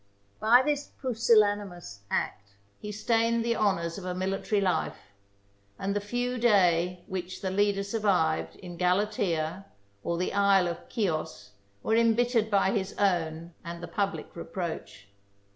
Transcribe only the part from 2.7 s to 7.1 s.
he stained the honours of a military life; and the few day